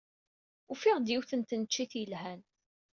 [0.71, 2.41] Ufiɣ-d yiwet n tneččit yelhan.